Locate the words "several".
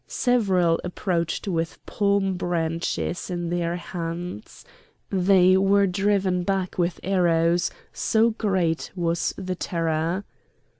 0.07-0.81